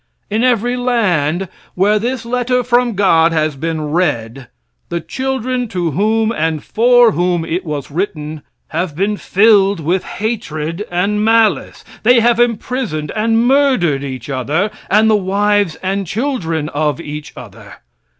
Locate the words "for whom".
6.63-7.45